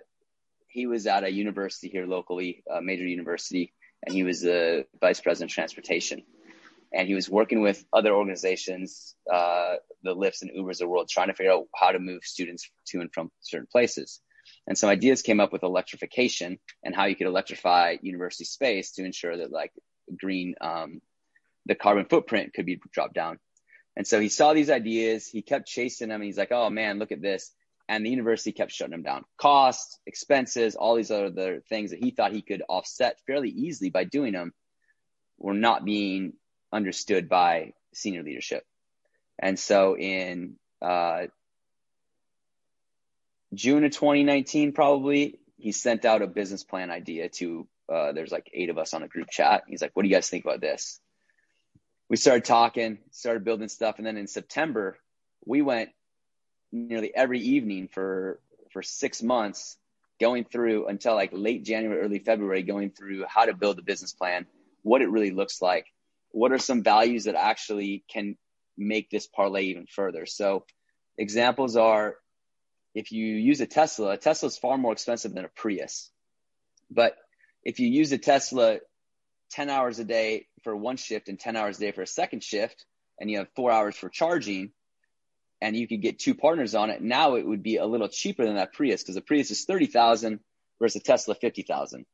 [0.69, 3.73] he was at a university here locally, a major university,
[4.05, 6.23] and he was the vice president of transportation.
[6.93, 11.09] And he was working with other organizations, uh, the Lyfts and Ubers of the world,
[11.09, 14.21] trying to figure out how to move students to and from certain places.
[14.67, 19.05] And some ideas came up with electrification and how you could electrify university space to
[19.05, 19.73] ensure that like
[20.19, 21.01] green, um,
[21.67, 23.39] the carbon footprint could be dropped down.
[23.97, 27.13] And so he saw these ideas, he kept chasing them, he's like, oh man, look
[27.13, 27.53] at this
[27.89, 29.25] and the university kept shutting him down.
[29.37, 34.05] Costs, expenses, all these other things that he thought he could offset fairly easily by
[34.05, 34.53] doing them
[35.39, 36.35] were not being
[36.73, 38.65] understood by senior leadership.
[39.39, 41.27] And so in uh,
[43.55, 48.51] June of 2019, probably, he sent out a business plan idea to, uh, there's like
[48.53, 49.65] eight of us on a group chat.
[49.69, 51.01] He's like, what do you guys think about this?
[52.09, 54.99] we started talking, started building stuff, and then in September,
[55.45, 55.91] we went
[56.73, 58.41] nearly every evening for
[58.73, 59.77] for six months,
[60.21, 64.13] going through until like late January, early February, going through how to build a business
[64.13, 64.47] plan,
[64.83, 65.87] what it really looks like,
[66.31, 68.37] what are some values that actually can
[68.77, 70.27] make this parlay even further.
[70.27, 70.65] So
[71.17, 72.17] examples are
[72.95, 76.11] if you use a Tesla, a Tesla is far more expensive than a Prius.
[76.91, 77.17] But
[77.65, 78.79] if you use a Tesla
[79.51, 82.43] 10 hours a day for one shift and 10 hours a day for a second
[82.43, 82.85] shift,
[83.21, 84.73] and you have four hours for charging,
[85.61, 88.45] and you could get two partners on it, now it would be a little cheaper
[88.45, 90.41] than that Prius because the Prius is 30,000
[90.81, 92.07] versus a Tesla 50,000.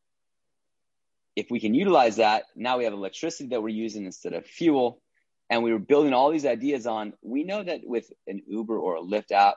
[1.37, 5.01] If we can utilize that, now we have electricity that we're using instead of fuel.
[5.51, 8.97] And we were building all these ideas on, we know that with an Uber or
[8.97, 9.57] a Lyft app,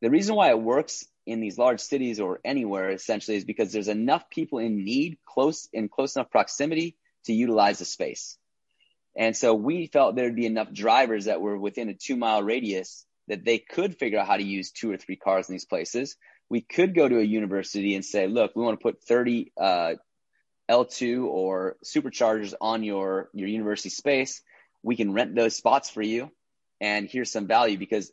[0.00, 3.88] the reason why it works in these large cities or anywhere essentially is because there's
[3.88, 8.38] enough people in need close in close enough proximity to utilize the space.
[9.16, 13.04] And so we felt there'd be enough drivers that were within a two mile radius
[13.28, 16.16] that they could figure out how to use two or three cars in these places.
[16.48, 19.94] We could go to a university and say, look, we want to put 30 uh,
[20.68, 24.42] L2 or superchargers on your, your university space.
[24.82, 26.30] We can rent those spots for you.
[26.80, 28.10] And here's some value because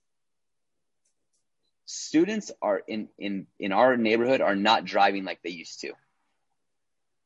[1.85, 5.93] students are in, in, in our neighborhood are not driving like they used to.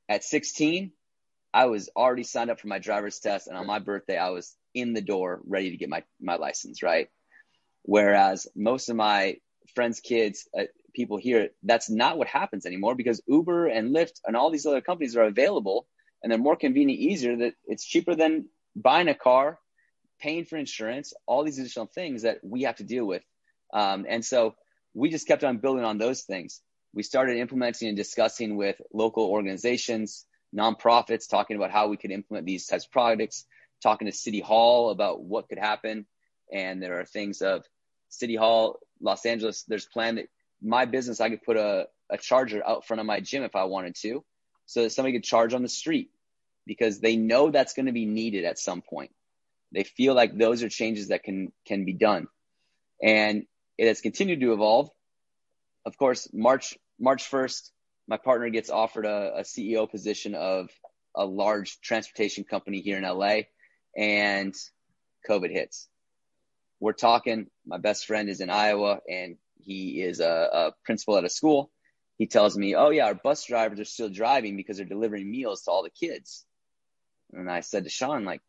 [0.07, 0.91] At 16,
[1.53, 4.55] I was already signed up for my driver's test, and on my birthday, I was
[4.73, 6.81] in the door ready to get my my license.
[6.81, 7.09] Right.
[7.83, 9.37] Whereas most of my
[9.75, 14.35] friends' kids, uh, people here, that's not what happens anymore because Uber and Lyft and
[14.35, 15.87] all these other companies are available,
[16.21, 17.35] and they're more convenient, easier.
[17.35, 19.59] That it's cheaper than buying a car,
[20.19, 23.23] paying for insurance, all these additional things that we have to deal with.
[23.73, 24.55] Um, and so
[24.93, 26.61] we just kept on building on those things.
[26.93, 32.45] We started implementing and discussing with local organizations nonprofits talking about how we could implement
[32.45, 33.45] these types of projects,
[33.81, 36.05] talking to City Hall about what could happen.
[36.51, 37.63] And there are things of
[38.09, 40.27] City Hall, Los Angeles, there's plan that
[40.61, 43.63] my business, I could put a, a charger out front of my gym if I
[43.63, 44.23] wanted to,
[44.65, 46.11] so that somebody could charge on the street
[46.65, 49.11] because they know that's going to be needed at some point.
[49.71, 52.27] They feel like those are changes that can can be done.
[53.01, 53.45] And
[53.77, 54.91] it has continued to evolve.
[55.85, 57.71] Of course, March March 1st,
[58.11, 60.69] my partner gets offered a, a CEO position of
[61.15, 63.43] a large transportation company here in LA,
[63.95, 64.53] and
[65.29, 65.87] COVID hits.
[66.81, 67.47] We're talking.
[67.65, 71.71] My best friend is in Iowa, and he is a, a principal at a school.
[72.17, 75.61] He tells me, "Oh yeah, our bus drivers are still driving because they're delivering meals
[75.63, 76.45] to all the kids."
[77.31, 78.41] And I said to Sean, like,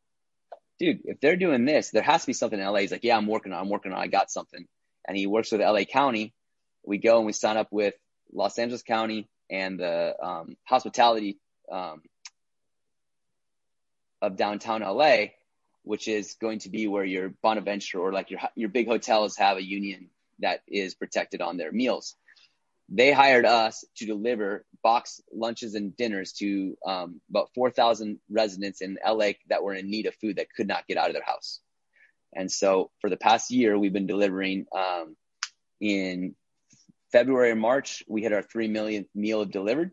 [0.80, 2.80] dude, if they're doing this, there has to be something in LA.
[2.80, 4.66] He's like, yeah, I'm working on, I'm working on, I got something.
[5.06, 6.34] And he works with LA County.
[6.84, 7.94] We go and we sign up with
[8.32, 11.38] Los Angeles County, and the um, hospitality
[11.70, 12.02] um,
[14.20, 15.26] of downtown LA,
[15.82, 19.56] which is going to be where your Bonaventure or like your your big hotels have
[19.56, 22.16] a union that is protected on their meals.
[22.88, 28.98] They hired us to deliver box lunches and dinners to um, about 4,000 residents in
[29.06, 31.60] LA that were in need of food that could not get out of their house.
[32.34, 35.16] And so for the past year, we've been delivering um,
[35.80, 36.34] in
[37.12, 39.92] February and March, we hit our 3 millionth meal delivered.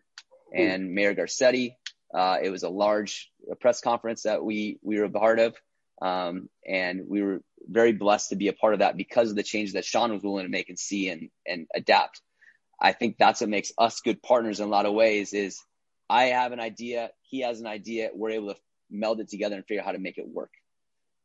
[0.53, 1.73] And Mayor Garcetti,
[2.13, 3.29] uh, it was a large
[3.59, 5.55] press conference that we, we were a part of.
[6.01, 9.43] Um, and we were very blessed to be a part of that because of the
[9.43, 12.21] changes that Sean was willing to make and see and, and adapt.
[12.81, 15.61] I think that's what makes us good partners in a lot of ways is
[16.09, 19.65] I have an idea, he has an idea, we're able to meld it together and
[19.65, 20.51] figure out how to make it work.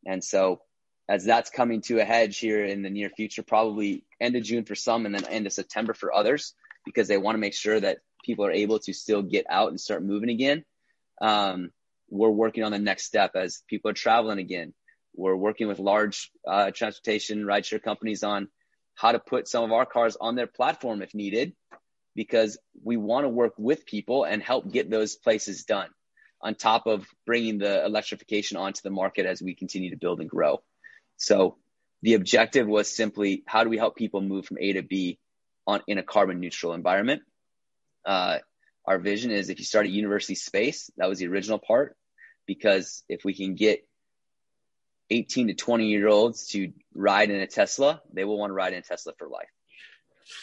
[0.04, 0.60] And so
[1.08, 4.64] as that's coming to a hedge here in the near future, probably end of June
[4.64, 7.78] for some and then end of September for others, because they want to make sure
[7.78, 10.64] that people are able to still get out and start moving again.
[11.20, 11.70] Um,
[12.08, 14.72] we're working on the next step as people are traveling again.
[15.14, 18.48] We're working with large uh, transportation rideshare companies on
[18.94, 21.54] how to put some of our cars on their platform if needed,
[22.14, 25.88] because we want to work with people and help get those places done
[26.40, 30.30] on top of bringing the electrification onto the market as we continue to build and
[30.30, 30.62] grow.
[31.16, 31.56] So
[32.02, 35.18] the objective was simply how do we help people move from A to B
[35.66, 37.22] on in a carbon neutral environment.
[38.04, 38.38] Uh,
[38.86, 41.96] our vision is if you start at university space, that was the original part,
[42.46, 43.86] because if we can get
[45.10, 48.72] 18 to 20 year olds to ride in a Tesla, they will want to ride
[48.72, 49.48] in a Tesla for life.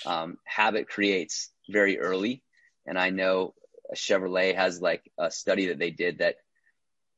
[0.06, 2.44] Um, habit creates very early.
[2.86, 3.54] And I know
[3.96, 6.36] Chevrolet has like a study that they did that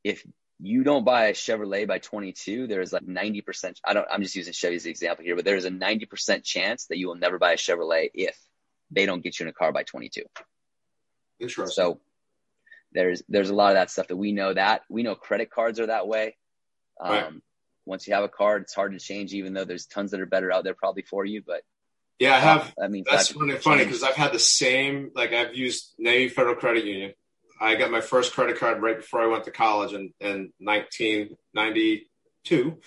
[0.02, 0.24] if
[0.60, 3.76] you don't buy a Chevrolet by 22, there's like 90%.
[3.84, 6.86] I don't, I'm just using Chevy as an example here, but there's a 90% chance
[6.86, 8.38] that you will never buy a Chevrolet if
[8.90, 10.22] they don't get you in a car by 22.
[11.40, 11.74] Interesting.
[11.74, 12.00] So
[12.92, 15.80] there's, there's a lot of that stuff that we know that we know credit cards
[15.80, 16.36] are that way.
[17.00, 17.32] Um, right.
[17.86, 20.26] Once you have a card, it's hard to change, even though there's tons that are
[20.26, 21.42] better out there probably for you.
[21.46, 21.62] But
[22.18, 22.72] yeah, I have.
[22.82, 25.10] I mean, that's funny funny because I've had the same.
[25.14, 27.12] Like I've used Navy Federal Credit Union.
[27.60, 32.78] I got my first credit card right before I went to college in, in 1992.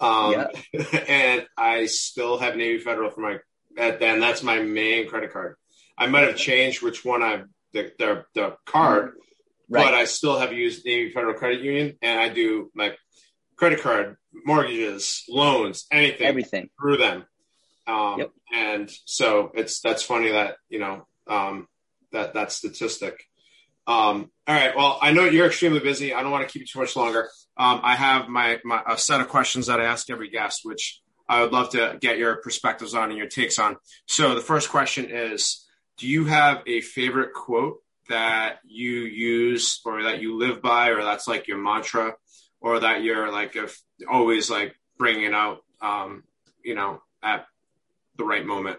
[0.00, 0.48] Um, yeah.
[1.08, 3.38] and I still have Navy Federal for my,
[3.76, 5.56] and that's my main credit card.
[5.96, 9.12] I might have changed which one I the the, the card,
[9.68, 9.84] right.
[9.84, 12.96] but I still have used Navy Federal Credit Union, and I do my
[13.56, 17.24] credit card, mortgages, loans, anything, everything through them.
[17.86, 18.30] Um, yep.
[18.52, 21.68] And so it's that's funny that you know um,
[22.12, 23.24] that that statistic.
[23.86, 24.76] Um, all right.
[24.76, 26.14] Well, I know you're extremely busy.
[26.14, 27.28] I don't want to keep you too much longer.
[27.56, 31.00] Um, I have my, my a set of questions that I ask every guest, which
[31.28, 33.76] I would love to get your perspectives on and your takes on.
[34.06, 35.66] So the first question is:
[35.98, 41.02] Do you have a favorite quote that you use or that you live by, or
[41.02, 42.14] that's like your mantra,
[42.60, 46.24] or that you're like if always like bringing out, um,
[46.62, 47.46] you know, at
[48.16, 48.78] the right moment?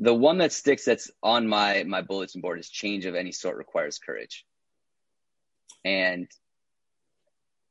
[0.00, 3.56] The one that sticks that's on my my bulletin board is change of any sort
[3.56, 4.44] requires courage.
[5.84, 6.28] And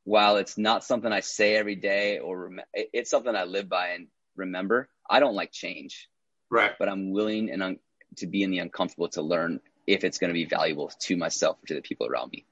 [0.04, 3.90] while it's not something I say every day or rem- it's something I live by
[3.90, 6.10] and remember, I don't like change.
[6.50, 6.72] Right.
[6.78, 7.80] But I'm willing and un-
[8.18, 11.58] to be in the uncomfortable to learn if it's going to be valuable to myself
[11.64, 12.46] or to the people around me.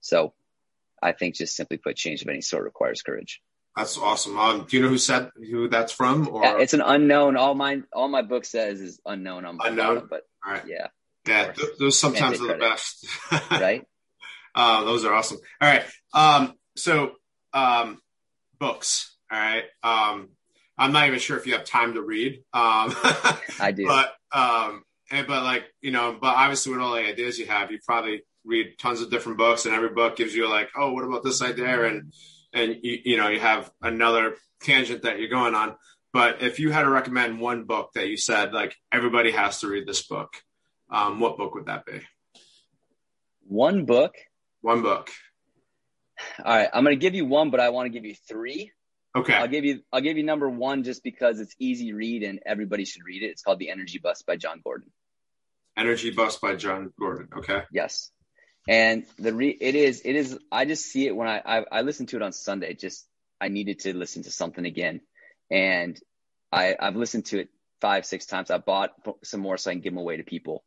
[0.00, 0.34] So
[1.02, 3.42] I think just simply put, change of any sort requires courage.
[3.76, 4.38] That's awesome.
[4.38, 6.28] Um, do you know who said who that's from?
[6.28, 7.36] Or yeah, it's an unknown.
[7.36, 10.06] All my all my book says is unknown on unknown.
[10.08, 10.62] but right.
[10.66, 10.88] yeah,
[11.26, 11.52] yeah.
[11.52, 13.06] Th- those sometimes are the best,
[13.50, 13.84] right?
[14.54, 15.38] Uh, those are awesome.
[15.60, 15.84] All right.
[16.12, 17.12] Um, so
[17.52, 18.00] um,
[18.60, 19.16] books.
[19.30, 19.64] All right.
[19.82, 20.28] Um,
[20.78, 22.34] I'm not even sure if you have time to read.
[22.52, 22.94] Um,
[23.60, 23.86] I do.
[23.86, 27.72] But um, and, but like you know, but obviously with all the ideas you have,
[27.72, 31.04] you probably read tons of different books, and every book gives you like, oh, what
[31.04, 31.86] about this idea?
[31.86, 32.12] And
[32.54, 35.74] and you, you know you have another tangent that you're going on.
[36.12, 39.68] But if you had to recommend one book that you said like everybody has to
[39.68, 40.32] read this book,
[40.90, 42.00] um, what book would that be?
[43.46, 44.14] One book.
[44.62, 45.10] One book.
[46.42, 48.70] All right, I'm going to give you one, but I want to give you three.
[49.16, 49.34] Okay.
[49.34, 52.84] I'll give you I'll give you number one just because it's easy read and everybody
[52.84, 53.26] should read it.
[53.26, 54.90] It's called The Energy Bus by Jon Gordon.
[55.76, 57.28] Energy Bus by Jon Gordon.
[57.36, 57.62] Okay.
[57.72, 58.10] Yes
[58.68, 61.82] and the re it is it is i just see it when I, I i
[61.82, 62.74] to it on sunday.
[62.74, 63.06] Just
[63.40, 65.00] i needed to listen to something again.
[65.50, 65.98] And
[66.52, 67.48] i i've listened to it
[67.80, 68.50] five six times.
[68.50, 70.64] I bought some more so i can give them away to people.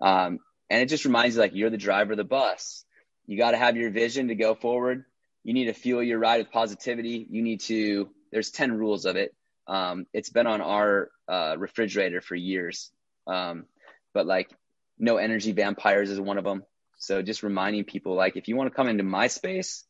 [0.00, 2.84] Um, and it just reminds you like you're the driver of the bus.
[3.26, 5.04] You got to have your vision to go forward.
[5.42, 7.26] You need to fuel your ride with positivity.
[7.30, 9.34] You need to there's 10 rules of it.
[9.66, 12.90] Um, it's been on our uh, refrigerator for years.
[13.26, 13.64] Um,
[14.12, 14.50] but like
[14.98, 16.64] no energy vampires is one of them
[16.98, 19.84] so just reminding people like if you want to come into my space,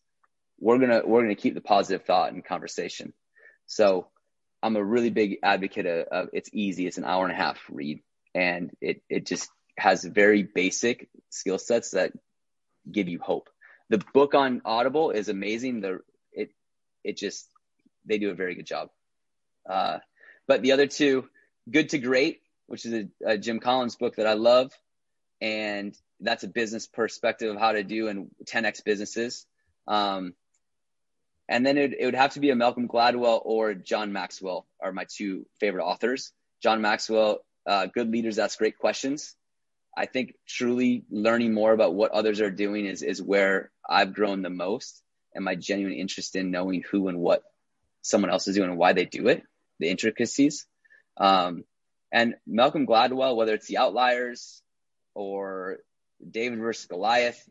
[0.61, 3.13] we're gonna we're gonna keep the positive thought and conversation.
[3.67, 4.09] So
[4.63, 6.87] I'm a really big advocate of, of it's easy.
[6.87, 8.03] It's an hour and a half read,
[8.35, 12.13] and it it just has very basic skill sets that
[12.91, 13.49] give you hope.
[13.89, 15.81] The book on Audible is amazing.
[15.81, 16.01] The
[16.33, 16.51] it
[17.05, 17.49] it just
[18.05, 18.91] they do a very good job.
[19.69, 19.99] Uh,
[20.47, 21.29] but the other two,
[21.71, 24.73] Good to Great, which is a, a Jim Collins book that I love,
[25.41, 29.47] and that's a business perspective of how to do and 10x businesses.
[29.87, 30.35] Um,
[31.49, 34.93] and then it, it would have to be a Malcolm Gladwell or John Maxwell are
[34.93, 36.33] my two favorite authors.
[36.63, 39.35] John Maxwell, uh, Good Leaders Ask Great Questions.
[39.97, 44.43] I think truly learning more about what others are doing is, is where I've grown
[44.43, 45.03] the most
[45.35, 47.43] and my genuine interest in knowing who and what
[48.03, 49.43] someone else is doing and why they do it,
[49.79, 50.67] the intricacies.
[51.17, 51.65] Um,
[52.13, 54.63] and Malcolm Gladwell, whether it's the outliers
[55.15, 55.79] or
[56.29, 57.49] David versus Goliath.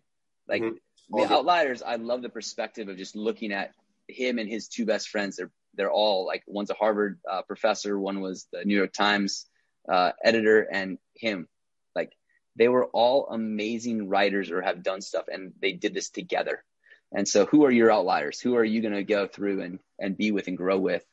[0.48, 1.18] Like mm-hmm.
[1.18, 3.74] the outliers, I love the perspective of just looking at
[4.08, 5.38] him and his two best friends.
[5.38, 9.46] They're they're all like one's a Harvard uh, professor, one was the New York Times
[9.88, 11.48] uh, editor, and him.
[11.96, 12.14] Like
[12.56, 16.64] they were all amazing writers or have done stuff, and they did this together.
[17.12, 18.40] And so, who are your outliers?
[18.40, 21.06] Who are you going to go through and and be with and grow with?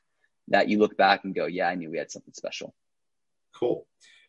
[0.49, 2.75] That you look back and go, yeah, I knew we had something special.
[3.55, 3.87] Cool.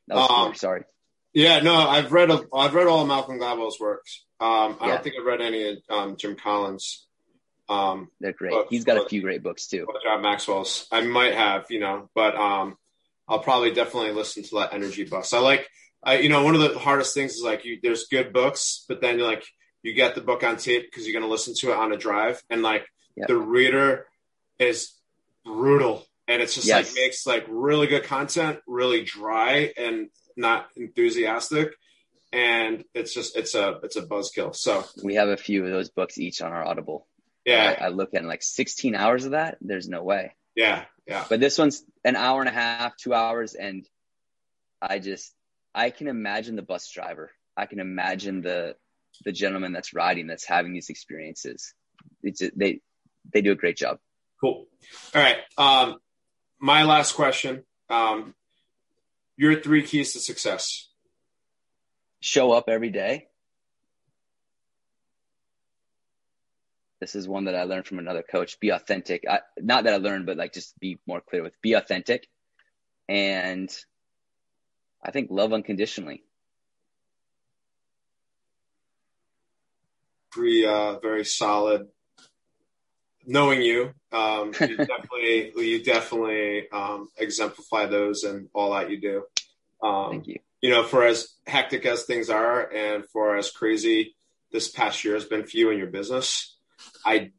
[0.07, 0.83] That was um, sorry.
[1.35, 4.23] Yeah, no, I've read a, I've read all of Malcolm Gladwell's works.
[4.39, 4.87] Um, I yeah.
[4.93, 7.05] don't think I've read any of um, Jim Collins.
[7.67, 8.51] Um, They're great.
[8.51, 9.85] Books, He's got a few great books too.
[10.01, 10.87] John Maxwell's.
[10.93, 12.77] I might have, you know, but um,
[13.27, 15.33] I'll probably definitely listen to that Energy Bus.
[15.33, 15.67] I like,
[16.01, 19.01] I, you know, one of the hardest things is like you, there's good books, but
[19.01, 19.43] then you're like
[19.83, 21.97] you get the book on tape because you're going to listen to it on a
[21.97, 22.85] drive, and like
[23.17, 23.27] yep.
[23.27, 24.07] the reader
[24.57, 24.93] is
[25.43, 26.87] brutal, and it's just yes.
[26.87, 31.73] like makes like really good content really dry and not enthusiastic
[32.33, 35.89] and it's just it's a it's a buzzkill so we have a few of those
[35.89, 37.07] books each on our audible
[37.45, 37.77] Yeah.
[37.79, 39.57] I, I look at like 16 hours of that.
[39.61, 40.33] There's no way.
[40.55, 40.85] Yeah.
[41.07, 41.23] Yeah.
[41.29, 43.87] But this one's an hour and a half, two hours, and
[44.81, 45.31] I just
[45.73, 47.29] I can imagine the bus driver.
[47.55, 48.75] I can imagine the
[49.23, 51.73] the gentleman that's riding that's having these experiences.
[52.23, 52.81] It's they
[53.31, 53.99] they do a great job.
[54.41, 54.65] Cool.
[55.13, 55.37] All right.
[55.57, 55.97] Um,
[56.59, 57.63] my last question.
[57.89, 58.33] Um,
[59.37, 60.89] your three keys to success.
[62.19, 63.27] Show up every day.
[66.99, 68.59] This is one that I learned from another coach.
[68.59, 69.25] Be authentic.
[69.29, 71.61] I, not that I learned, but like just be more clear with.
[71.61, 72.27] Be authentic,
[73.07, 73.69] and
[75.03, 76.23] I think love unconditionally.
[80.33, 81.89] Three uh, very solid.
[83.25, 89.23] Knowing you, um, you definitely you definitely um, exemplify those and all that you do.
[89.81, 90.39] Um, Thank you.
[90.61, 94.15] You know, for as hectic as things are, and for as crazy
[94.51, 96.57] this past year has been for you in your business,
[97.05, 97.31] I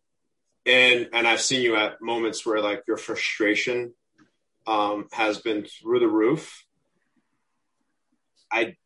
[0.64, 3.94] and and I've seen you at moments where like your frustration
[4.66, 6.64] um, has been through the roof.
[8.50, 8.76] I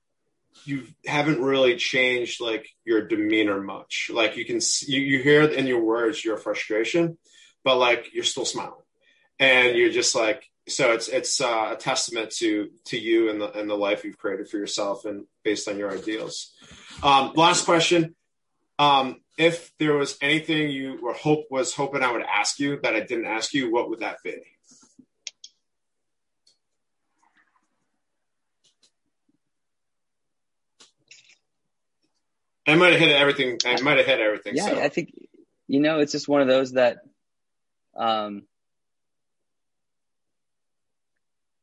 [0.65, 4.11] you haven't really changed like your demeanor much.
[4.13, 7.19] Like you can you, you hear in your words your frustration,
[7.65, 8.83] but like you're still smiling,
[9.39, 10.93] and you're just like so.
[10.93, 14.49] It's it's uh, a testament to to you and the and the life you've created
[14.49, 16.53] for yourself and based on your ideals.
[17.03, 18.15] Um, last question.
[18.79, 22.95] Um, if there was anything you were hope was hoping I would ask you that
[22.95, 24.37] I didn't ask you, what would that be?
[32.71, 33.59] I might have hit everything.
[33.65, 34.57] I might have hit everything.
[34.57, 34.81] Yeah, so.
[34.81, 35.13] I think
[35.67, 36.99] you know it's just one of those that
[37.97, 38.45] um,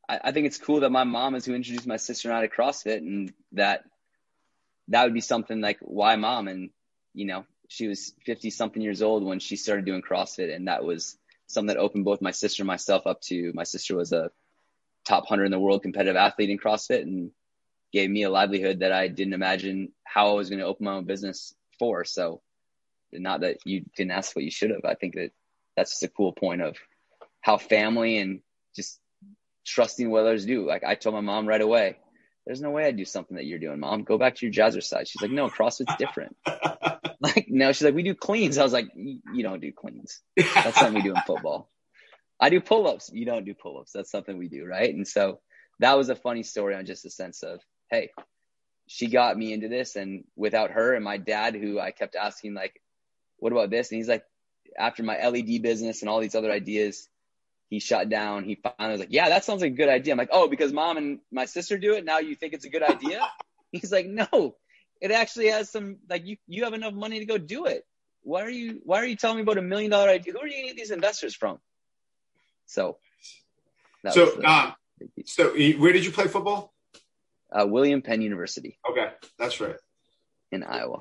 [0.07, 2.41] I, I, think it's cool that my mom is who introduced my sister and I
[2.41, 3.83] to CrossFit, and that
[4.89, 6.69] that would be something like why mom, and
[7.13, 10.83] you know she was fifty something years old when she started doing CrossFit, and that
[10.83, 13.51] was something that opened both my sister and myself up to.
[13.53, 14.31] My sister was a
[15.05, 17.31] top hundred in the world competitive athlete in CrossFit, and
[17.93, 20.93] gave me a livelihood that I didn't imagine how I was going to open my
[20.93, 22.03] own business for.
[22.03, 22.41] So,
[23.11, 24.85] not that you didn't ask what you should have.
[24.85, 25.31] I think that
[25.75, 26.75] that's just a cool point of
[27.41, 28.41] how family and
[28.75, 28.99] just
[29.65, 30.67] trusting what others do.
[30.67, 31.97] Like I told my mom right away,
[32.45, 34.03] there's no way I'd do something that you're doing, mom.
[34.03, 35.07] Go back to your jazzercise.
[35.07, 36.35] She's like, no, CrossFit's different.
[37.19, 38.57] like, no, she's like, we do cleans.
[38.57, 40.21] I was like, you don't do cleans.
[40.35, 41.69] That's something we do in football.
[42.39, 43.09] I do pull ups.
[43.13, 43.91] You don't do pull ups.
[43.93, 44.65] That's something we do.
[44.65, 44.93] Right.
[44.93, 45.39] And so
[45.79, 47.59] that was a funny story on just a sense of,
[47.89, 48.11] hey,
[48.87, 49.95] she got me into this.
[49.95, 52.81] And without her and my dad, who I kept asking, like,
[53.37, 53.91] what about this?
[53.91, 54.23] And he's like,
[54.77, 57.07] after my LED business and all these other ideas,
[57.69, 58.45] he shut down.
[58.45, 60.13] He finally was like, yeah, that sounds like a good idea.
[60.13, 62.05] I'm like, oh, because mom and my sister do it.
[62.05, 63.21] Now you think it's a good idea?
[63.71, 64.55] he's like, no,
[65.01, 67.85] it actually has some, like, you, you have enough money to go do it.
[68.23, 70.33] Why are you, why are you telling me about a million dollar idea?
[70.33, 71.59] Who are you going to get these investors from?
[72.65, 72.97] So,
[74.09, 74.73] so, the, um,
[75.25, 76.73] so where did you play football?
[77.51, 78.77] Uh, William Penn University.
[78.89, 79.07] Okay,
[79.39, 79.75] that's right.
[80.51, 80.99] In Iowa.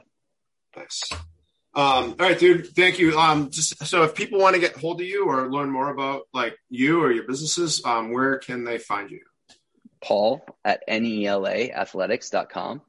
[0.77, 1.03] Nice.
[1.77, 2.69] Um, all right, dude.
[2.69, 3.19] Thank you.
[3.19, 6.23] Um, just so if people want to get hold of you or learn more about
[6.33, 9.21] like you or your businesses, um, where can they find you?
[10.03, 12.81] Paul at nelaathletics.com.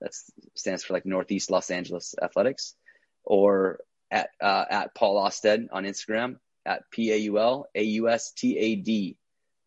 [0.00, 0.14] That
[0.54, 2.74] stands for like Northeast Los Angeles Athletics,
[3.22, 3.80] or
[4.10, 8.32] at uh, at Paul Austad on Instagram at P A U L A U S
[8.32, 9.18] T A D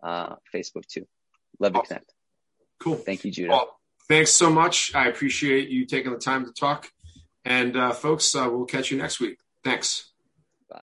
[0.02, 1.06] uh, Facebook too.
[1.60, 2.15] Love to connect.
[2.80, 2.96] Cool.
[2.96, 3.50] Thank you, Judah.
[3.50, 4.94] Well, thanks so much.
[4.94, 6.92] I appreciate you taking the time to talk.
[7.44, 9.38] And uh, folks, uh, we'll catch you next week.
[9.64, 10.12] Thanks.
[10.70, 10.82] Bye.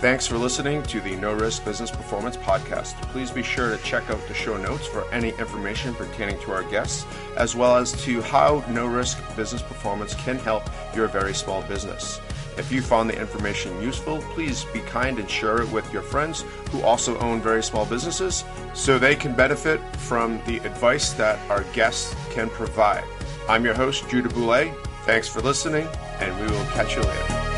[0.00, 3.00] Thanks for listening to the No Risk Business Performance Podcast.
[3.12, 6.62] Please be sure to check out the show notes for any information pertaining to our
[6.64, 7.04] guests,
[7.36, 10.62] as well as to how No Risk Business Performance can help
[10.94, 12.18] your very small business.
[12.60, 16.44] If you found the information useful, please be kind and share it with your friends
[16.70, 18.44] who also own very small businesses
[18.74, 23.04] so they can benefit from the advice that our guests can provide.
[23.48, 24.74] I'm your host, Judah Boulay.
[25.06, 25.88] Thanks for listening,
[26.18, 27.49] and we will catch you later.